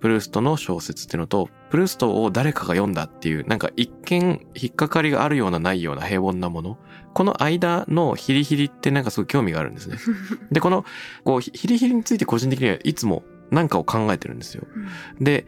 [0.01, 6.79] プルーストの小説っていうのと、プルーストを誰かが読んだっていう、なんか一見引っかかりがあるようなないような平凡なもの。
[7.13, 9.99] この間のヒリヒリってなんかすごい興味があるんですね。
[10.51, 10.85] で、この、
[11.23, 14.67] こう、ヒヒリヒリについて個人的にはいつも何かを考えてるんですよ。
[15.21, 15.47] で、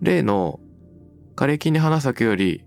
[0.00, 0.58] 例の、
[1.36, 2.64] 枯れ木に花咲くより、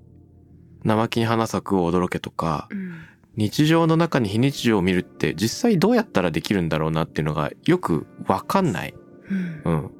[0.86, 2.94] 生木に花咲くを驚けとか、うん
[3.38, 8.94] 日常の中に非日常を見るって実際どうやったらできるんだろうなっていうのがよくわかんない、
[9.30, 9.62] うん。
[9.66, 9.92] うん、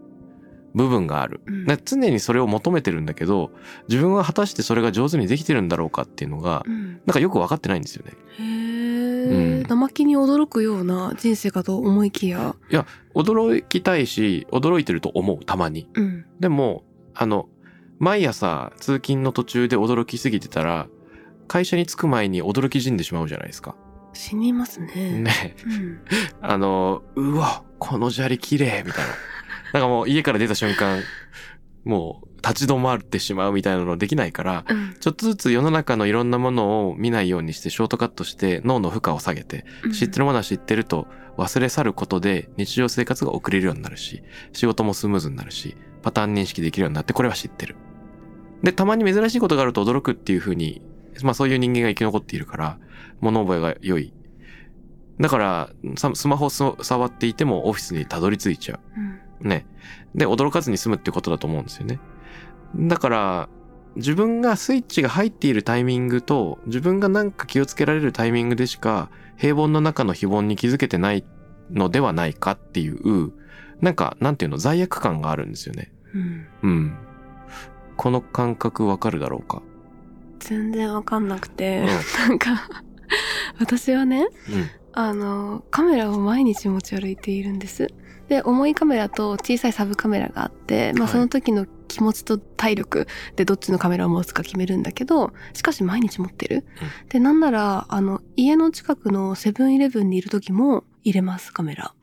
[0.76, 1.42] 部分がある。
[1.86, 3.52] 常にそれを求めてるんだけど、
[3.88, 6.94] 自分は果たしてそれが上手にできてるんだろうかっていうのが、うん。
[7.06, 8.14] なんかよくわかってないんですよね。
[8.40, 9.64] うん。
[9.64, 12.56] 生木に驚くような人生かと思いきや、
[13.14, 15.90] 驚きたいし、驚いてると思う、たまに。
[15.94, 17.48] うん、でも、あの、
[17.98, 20.88] 毎朝通勤の途中で驚きすぎてたら、
[21.48, 23.76] 会社に着く前に驚き死んでしまうじゃないですか。
[24.14, 25.20] 死にますね。
[25.20, 25.56] ね。
[25.66, 26.00] うん
[26.42, 29.14] あの、うわ、この砂利綺麗みたいな。
[29.74, 31.02] なんかもう家から出た瞬間、
[31.84, 47.76] もう立ち止まってしまうみたいなのできないから、うんちょっとずつ世の中のいろんなものを見ないようにしてショートカットして脳の負荷を下げて、知ってるものは知ってると忘れ去ることで日常生活が送れるようになるし、仕事もスムーズになるし、パターン認識できるようになってこれは知ってる。
[48.64, 50.82] で、たまに珍しいことがあると驚くっていう風に、
[51.24, 52.78] まあそういう人間が生き残っているから、
[53.22, 54.14] 物覚えが良い。
[55.20, 59.48] だから、さスマホ触っていてもオフィスにたどり着いちゃうんう。
[59.48, 59.66] ね。
[60.14, 62.00] で、驚かずに済むってことだと思うんですよね。
[62.76, 63.50] だから、
[63.96, 71.24] 自分がスイッチが入っているタイミングと、自分がなんか気をつけられるタイミングでしか、平凡の中の非凡に気づけてない
[71.72, 73.32] のではないかっていう、
[73.80, 75.94] なんか、なんていうの、罪悪感があるんですよね。
[76.14, 76.98] うんうん。
[77.96, 79.62] この感覚わかるだろうか。
[80.46, 82.30] 全然わかんなくて、うん。
[82.30, 82.70] なんか
[83.60, 84.70] 私はねうん。
[84.94, 87.94] あのカメラを毎日持ち歩いているんです。
[88.30, 91.12] で重いカメラと小さいサブカメラがあって、まあ、はい。
[91.12, 96.66] その時の気持ちと体力でどっちのカメラを持つか決めるんだけどしかし毎日持ってる、
[97.10, 101.94] でなんならあの家の近くのセブンイレブンにいる時も入れますカメラ。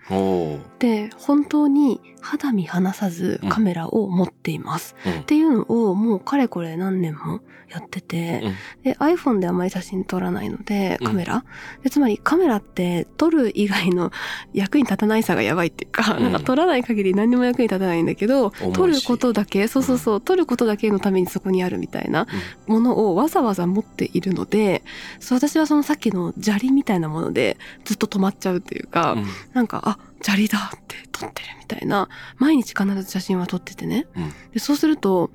[0.79, 5.21] で本当に肌身離さずカメラを持っています、うん。
[5.21, 8.43] っていうのをもうかれこれ何年もやってて、
[8.83, 11.07] で iPhone であまり写真撮らないのでうん。
[11.07, 11.45] カメラ、
[11.83, 14.13] でつまりカメラって撮る以外の
[14.53, 16.23] 役に立たないさがやばいっていうか,、うん。
[16.25, 22.27] なんか撮らない限り何にも役に立たないんだけど撮ることだけそうそうそう、撮ることだけのためにそこにあるみたいな
[22.67, 24.83] ものをわざわざ持っているので
[25.19, 29.27] そう私はそのさっきの砂利みたいなものでずっと止まっちゃうっていうか、うん。
[29.53, 29.92] なんか、あ、
[30.23, 34.07] 砂利だって撮ってるみたいな、毎日必ず写真は撮っててね。
[34.17, 35.31] うんでそうすると、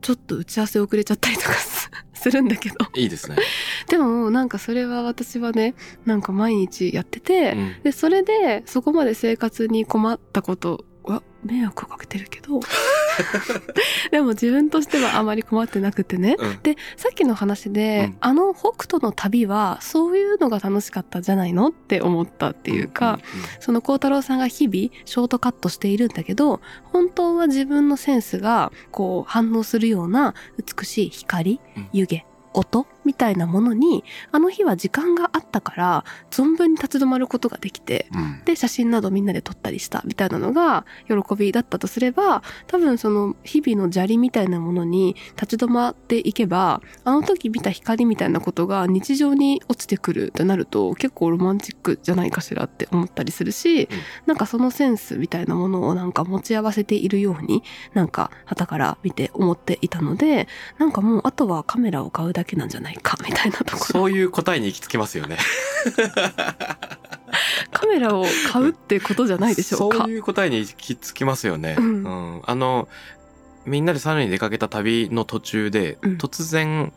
[0.00, 2.76] ちょっと打ち合わせ遅れちゃったりとかす するんだけど。
[2.94, 3.36] いいですね。
[3.88, 5.74] でも、なんかそれは私はね、
[6.04, 12.60] なんか毎日やってて、うんで、それで、そこまで生活に困ったことは、迷惑をかけてるけど、
[14.10, 16.36] でも自分としてはあまり困ってなくてね。
[16.38, 16.58] うん。
[16.62, 18.16] で、さっきの話で、うん。
[18.20, 23.18] あの北斗の旅は、そういうのが楽しかったんじゃないのって思ったっていうか、
[23.60, 30.34] その孝太郎さんが日々ショートカットしているんだけど、本当は自分のセンスがこう反応するような
[30.78, 38.20] 美しい光うん、湯気、音みたいなものに、あの日は時間があったから、存分に立ち止まることができて、うん。
[38.20, 53.88] うんで、写真などみんなで撮ったりしたみたいなのが喜びだったとすれば、多分その日々の砂利みたいなものに立ち止まっていけば、あの時見た光みたいなことが日常に落ちてくるとなると結構ロマンチックじゃないかしらって思ったりするし、
[54.26, 57.62] なんかそのセンスみたいなものをなんか持ち合わせているように、
[57.94, 60.48] なんか旗から見て思っていたので、
[60.78, 63.78] なんかもうあとはカメラを買うだけなんじゃないかみたいなところ。
[63.78, 65.38] そういう答えに行き着きますよね。
[67.72, 69.98] カメラを買うってことじゃないでしょうか。
[69.98, 71.76] そういう答えに行き着きますよね。
[71.78, 72.88] うんうんあの、
[73.66, 76.92] みんなでサルに出かけた旅の途中で、うん突然、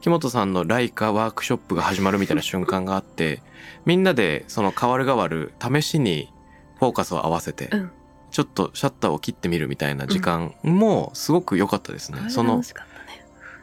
[0.00, 3.42] 木本さんのライカワークショップが始まるみたいな瞬間があって、
[3.84, 6.32] みんなでその変わる変わる試しに
[6.78, 7.90] フォーカスを合わせて、うん
[8.30, 12.28] ちょっとシャッターを切ってみるみたいな時間もすごく良かったですね。
[12.28, 12.62] その。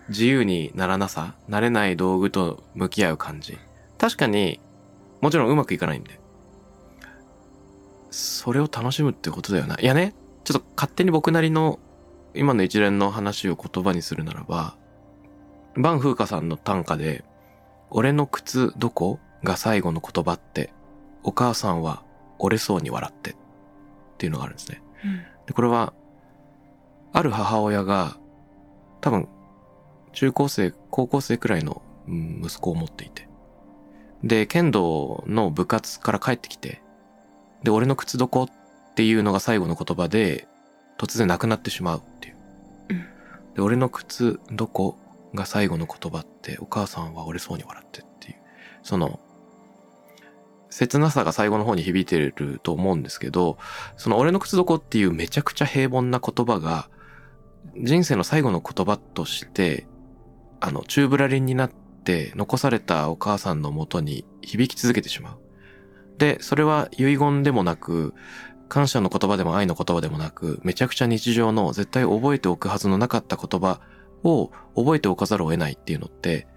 [0.09, 3.57] 自由にならなさ、慣れない道具と向き合う感じ。
[3.97, 4.59] 確かに、
[5.21, 6.19] もちろんうまくいかないんで。
[8.11, 9.77] それを楽しむってことだよな。
[9.79, 11.79] いやね、ちょっと勝手に僕なりの
[12.33, 14.75] 今の一連の話を言葉にするならば、
[15.75, 17.23] バン・フーカさんの短歌で、
[17.89, 20.73] 俺の靴どこが最後の言葉って、
[21.23, 22.03] お母さんは
[22.39, 23.35] 折れそうに笑ってっ
[24.17, 24.81] ていうのがあるんですね。
[25.47, 25.93] で、これは、
[27.13, 28.17] ある母親が、
[29.01, 29.27] 多分、
[30.15, 33.29] 中高生、高校生くらいのうん息子を持っていて。
[34.23, 36.81] で、剣道の部活から帰ってきて、
[37.63, 40.47] で、俺の靴どこっていうのが最後の言葉で、
[40.97, 42.35] 突然なくなってしまうっていう。
[42.89, 43.05] うん
[43.55, 44.97] で、俺の靴どこ
[45.33, 48.37] が最後の言葉って、お母さんは折れそうに笑ってっていう。
[48.83, 49.19] その、
[50.69, 53.57] 切なさが最後の方に響いてると思うんですけど、
[53.95, 56.89] その俺の靴どこっていうめちゃくちゃ平凡な言葉が、
[57.81, 59.87] 人生の最後の言葉として、
[60.65, 65.37] あの、宙ぶらりんになって残されたお母さんのもとに響き続けてしまう。
[66.17, 68.15] で、それは遺言でもなく、
[68.67, 73.79] 感謝の言葉でも愛の言葉でもなく、めちゃくちゃ日常の絶対覚えておくはずのなかった言葉
[74.23, 76.47] を覚えておかざるを得ないっていうのって、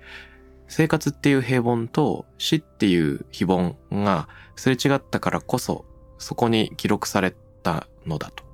[0.68, 5.84] 生活っていう平凡と死っていう非凡がすれ違ったからこそ、
[6.16, 8.44] そこに記録されたのだと。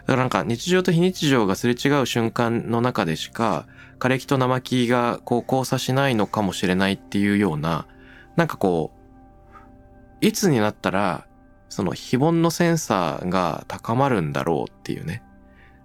[0.00, 3.66] だからなんか日常と非日常がすれ違う瞬間の中でしか、
[4.02, 7.86] 枯れ木と生木がこう交差しないのかもしれないっていうような、
[8.34, 8.90] なんかこ
[10.20, 11.28] う、いつになったら、
[11.68, 15.22] その非凡のセンサーが高まるんだろうっていうね、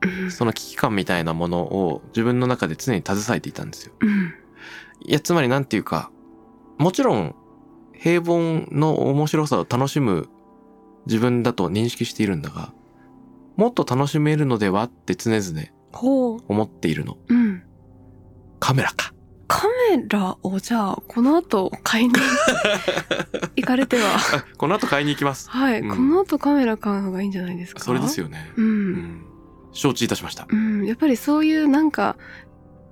[0.01, 3.93] うんその危機感みたいなものを自分の中で常に携えていたんですよ。
[4.01, 4.33] うん
[5.05, 6.09] いや、つまりなんていうか、
[6.79, 7.35] もちろん
[7.93, 10.27] 平凡の面白さを楽しむ
[11.05, 12.73] 自分だと認識しているんだが、
[13.57, 15.67] もっと楽しめるのではって常々。
[16.47, 17.17] 思っているの。
[17.27, 17.66] うん。
[18.59, 19.13] カメラか。
[19.47, 22.13] カメラをじゃあ、この後買いに
[23.55, 24.15] 行かれては。
[24.15, 25.49] あ この後買いに行きます。
[25.49, 27.81] はい、うんこの後カメラ買うのがいいんじゃないですか？
[27.81, 28.25] それですよ。
[28.25, 28.51] よね。
[28.57, 28.61] う。
[28.61, 29.21] うんん。
[29.71, 30.47] 承知いたしました。
[30.49, 30.85] うん。
[30.85, 32.17] やっぱりそういうなんか、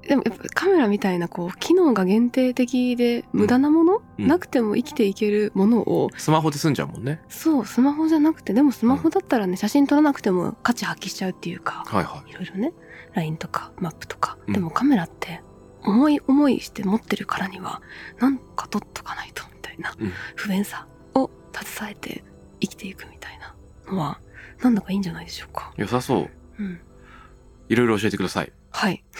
[0.07, 7.22] でもやっぱカメラみたいなこう、機能が限定的で無駄なもの、うんなくても生きていけるものを、スマホで済んじゃうもんね。
[7.28, 12.72] そう、スマホじゃなくて、でもスマホだったらね、写真撮らなくても価値発揮しちゃうっていうか、はいはいろいろね、
[13.13, 14.38] LINE とかマップとか。
[14.47, 15.41] うんでもカメラって、
[15.86, 17.82] 思い思いして持ってるからには、
[18.20, 19.96] なんか撮っとかないと、みたいな。
[20.36, 22.24] 不便さを携えて
[22.60, 23.56] 生きていくみたいな
[23.92, 24.20] のは、
[24.62, 25.74] なんだかいいんじゃないでしょうか。
[25.78, 26.30] 良さそう。
[26.60, 26.80] うん。
[27.70, 28.52] いろいろ教えてください。
[28.72, 29.04] はい。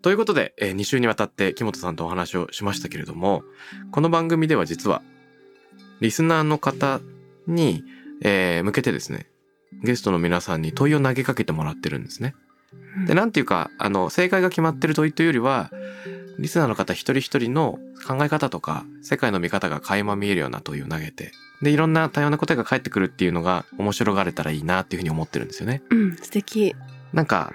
[0.00, 3.42] ということで、え2週にわたって木本さんとお話をしましたけれども、
[3.90, 5.02] この番組では実は、
[6.00, 7.00] リスナーの方
[7.46, 7.82] に、
[8.22, 9.26] えー向けてですね、
[9.82, 12.34] ゲストの皆さんに問いを投げかけてもらってるんですね。
[13.06, 15.70] で、なんていうか、あの、正解が決まってる問いというよりは、
[16.38, 25.82] リスナーの方一人一人の考え方とか、世界の見方が垣間見えるような問いを投げて、で、いろんな多様な答えが返ってくるっていうのが面白がれたらいいなっていうふうに思ってるんですよね。
[25.90, 26.74] うん、素敵。
[27.12, 27.52] なんか、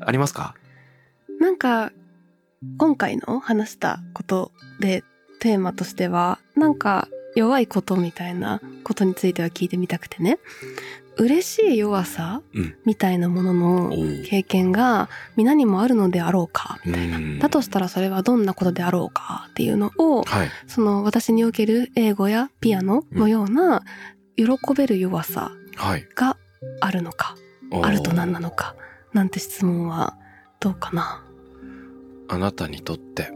[0.00, 0.54] ありますか？
[1.40, 1.92] なんか、
[2.76, 5.04] 今回の話したことで
[5.38, 7.08] テーマとしてはなんか
[7.38, 10.38] 弱いことみたいなことについては聞いてみたくてね。
[11.16, 12.76] 嬉しい弱さうん。
[12.84, 13.90] みたいなもののお
[14.24, 17.16] 経験が皆にもあるのであろうかみたいな。
[17.16, 17.38] うん。
[17.38, 20.48] だとしたらそれはどんなことであろうかっていうのをはい。
[20.66, 23.82] その私における英語やピアノのような
[24.36, 26.06] 喜べる弱さはい。
[26.14, 26.36] が
[26.80, 27.36] あるのか
[27.72, 28.74] おーあると何なのか
[29.12, 30.16] なんて質問は
[30.60, 31.24] どうかな。
[32.28, 33.30] あなたにとって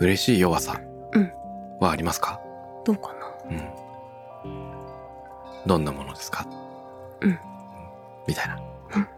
[0.00, 0.80] 嬉しい弱さ
[1.14, 1.30] うん。
[1.80, 2.40] はありますか、
[2.90, 3.54] どうかな？
[4.44, 6.46] うん、どんなものですか？
[7.20, 7.38] うん。
[8.26, 8.56] みたいな。
[8.96, 9.08] うん。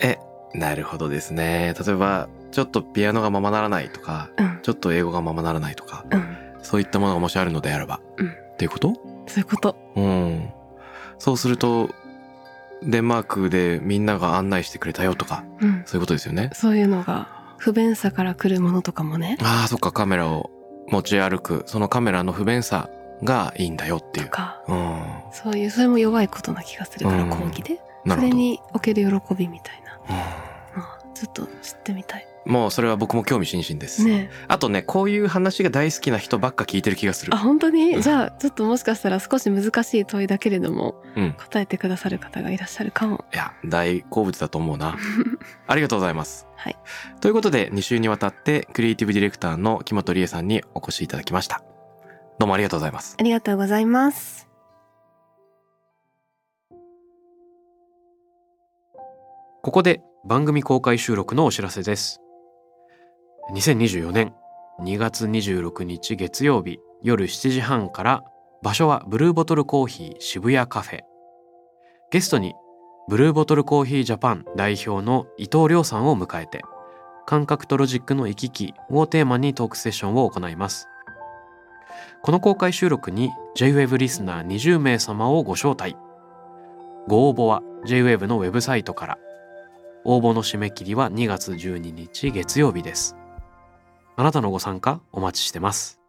[0.00, 0.18] え、
[0.52, 1.74] なるほどですね。
[1.78, 4.58] 例えば、ちょっとピアノがままならないとか、うん。
[4.62, 6.36] ちょっと英語がままならないとか、うん。
[6.62, 8.28] そういったものがもしあるのであれば、うん。
[8.28, 8.94] っていうこと？
[9.28, 9.76] そういうこと。
[9.94, 10.50] うん。
[11.18, 11.90] そうすると、
[12.82, 15.82] デンマークでみんなが案内してくれたよとか、うん。
[15.86, 16.50] そういうことですよね。
[16.54, 17.28] そういうのが
[17.58, 19.36] 不便さから来るものとかもね。
[19.40, 20.50] ああ、そっか、カメラを
[20.90, 22.88] 持ち歩く、そのカメラの不便さ
[23.22, 24.30] がいいんだよっていう。
[24.68, 25.02] うん。
[25.32, 28.32] そういうそれも弱いことな気がするからうん講義でなるほど。
[28.32, 34.04] それにおける喜びみたいなうんのはちょっと知ってみたいもうそれは僕も興味津々です。
[34.04, 37.38] ねあとね、こういう話が大好きな人ばっか聞いてる気がするあ。
[37.38, 41.32] 本当うんにじゃあちょっともしかしたら少し難しい問いだけれどもうん。
[41.34, 44.96] 答えてくださる方がいらっしゃるかもいや、大好物だと思うな。
[45.68, 46.48] ありがとうございます。
[46.56, 46.76] はい。
[47.20, 51.62] ということで、2週にわたって、クリエイティブディレクターの木本理恵さんにお越しいただきました。
[52.40, 53.16] どうもありがとうございます。
[53.18, 54.48] ありがとうございます
[59.62, 62.20] ここで番組公開収録のお知らせです。
[63.52, 64.32] 2024年
[64.80, 68.22] 2月26日月曜日夜7時半から
[68.62, 71.00] 場所はブルーボトルコーヒー渋谷カフェ。
[72.12, 72.54] ゲストに
[73.08, 76.62] ブルーボトルコーヒージャパン代表の伊藤亮さんを迎えて
[77.26, 80.86] 感覚とロジックの行き来をテーマにトークセッションを行います。
[82.22, 85.96] この公開収録に JWAVE リスナー20名様をご招待。
[87.08, 89.18] ご応募は JWAVE のウェブサイトから。
[90.04, 93.16] 応募の締め切りは2月12日月曜日です。
[94.16, 96.00] あなたのご参加お待ちしてます。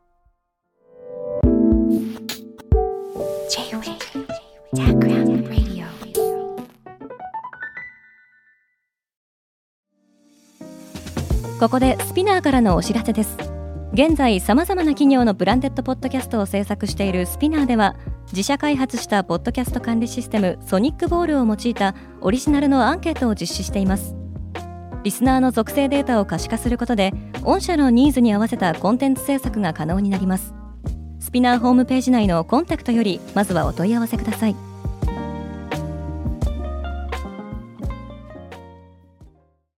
[11.59, 13.37] ここで SPINEAR からのお知らせです。
[13.93, 17.95] 現在さまざまな企業の branded podcast を制作している SPINEAR では
[18.31, 24.20] 自社開発したポッドキャスト管理システム Sonicbowl を用いたオリジナルのアンケートを実施しています。
[25.03, 27.11] リスナーの属性データを可視化することで
[27.43, 30.53] 御社のニーズに合わせたコンテンツ制作が可能になります。
[31.19, 34.70] スピナーホームページ内のコンタクトよりまずはお問い合わせください。